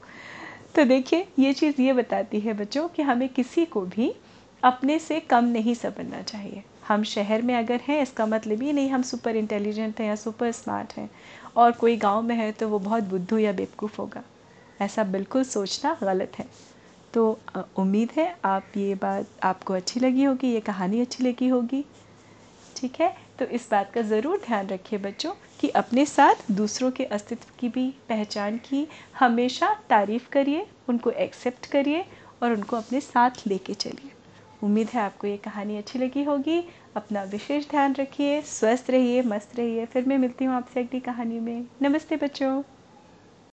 तो 0.78 0.84
देखिए, 0.86 1.28
ये 1.40 1.52
चीज़ 1.54 1.82
ये 1.82 1.94
बताती 1.94 2.40
है 2.40 2.54
बच्चों 2.54 2.88
कि 2.88 3.02
हमें 3.02 3.28
किसी 3.30 3.66
को 3.66 3.82
भी 3.82 4.12
अपने 4.64 4.98
से 5.00 5.20
कम 5.20 5.46
नहीं 5.46 5.74
समझना 5.76 6.22
चाहिए। 6.22 6.64
हम 6.88 7.04
शहर 7.04 7.42
में 7.42 7.54
अगर 7.56 7.80
हैं, 7.88 8.02
इसका 8.02 8.26
मतलब 8.26 8.64
ये 8.64 8.74
नहीं 8.74 8.90
हम 8.90 9.02
सुपर 9.02 9.36
इंटेलिजेंट 9.36 10.00
हैं 10.00 10.08
या 10.08 10.16
सुपर 10.16 10.52
स्मार्ट 10.52 10.94
हैं 10.94 11.10
और 11.56 11.72
कोई 11.72 11.96
गाँव 11.98 12.22
में 12.22 12.36
है 12.36 12.52
तो 12.52 12.68
वो 12.70 12.80
बहुत 12.80 13.04
बुद्धू 13.04 13.38
या 13.38 13.52
बेवकूफ़ 13.52 13.98
होगा। 13.98 14.24
ऐसा 14.82 15.04
बिल्कुल 15.04 15.44
सोचना 15.44 15.98
गलत 16.04 16.40
है। 16.40 16.46
तो 17.14 17.40
उम्मीद 17.78 18.12
है 18.18 18.36
आप 18.46 18.78
ये 18.78 18.96
बात, 18.96 19.28
आपको 19.44 19.74
अच्छी 19.74 20.00
लगी 20.00 20.24
होगी, 20.24 20.54
ये 20.54 20.60
कहानी 20.62 21.02
अच्छी 21.02 21.24
लगी 21.24 21.48
होगी। 21.48 21.84
ठीक 22.76 23.02
है? 23.02 23.16
तो 23.40 23.46
इस 23.46 23.68
बात 23.72 23.92
का 23.94 24.02
ज़रूर 24.04 24.42
ध्यान 24.46 24.68
रखिए 24.68 25.00
बच्चों। 25.00 25.32
कि 25.60 25.70
अपने 25.70 26.06
साथ 26.06 26.52
दूसरों 26.52 26.92
के 26.92 27.06
अस्तित्व 27.06 27.46
की 27.60 27.70
भी 27.70 27.96
पहचान 28.10 28.58
की। 28.58 28.88
हमेशा 29.20 29.74
तारीफ़ 29.90 30.30
करिए, 30.30 30.68
उनको 30.90 31.12
एक्सेप्ट 31.12 31.66
करिए 31.66 32.06
और 32.44 32.52
उनको 32.52 32.78
अपने 32.78 33.02
साथ 33.02 33.32
लेके 33.48 33.74
चलिए। 33.74 34.12
उम्मीद 34.64 34.88
है 34.88 35.02
आपको 35.02 35.28
ये 35.28 35.38
कहानी 35.38 35.78
अच्छी 35.78 36.00
लगी 36.00 36.24
होगी। 36.24 36.64
अपना 36.96 37.24
विशेष 37.24 37.70
ध्यान 37.70 37.94
रखिए, 37.94 38.42
स्वस्थ 38.42 38.90
रहिए, 38.90 39.22
मस्त 39.22 39.56
रहिए। 39.56 39.86
फिर 39.86 40.06
मैं 40.06 40.18
मिलती 40.18 40.46
हूँ 40.46 40.56
आपसे 40.56 40.80
अगली 40.80 41.00
कहानी 41.00 41.40
में। 41.40 41.66
नमस्ते 41.82 42.16
बच्चों। 42.16 42.77